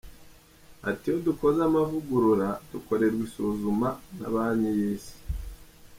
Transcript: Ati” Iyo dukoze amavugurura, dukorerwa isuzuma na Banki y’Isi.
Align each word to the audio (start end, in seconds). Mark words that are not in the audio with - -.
Ati” 0.89 1.03
Iyo 1.09 1.17
dukoze 1.27 1.59
amavugurura, 1.69 2.47
dukorerwa 2.71 3.21
isuzuma 3.27 3.89
na 4.17 4.27
Banki 4.33 4.69
y’Isi. 4.77 5.15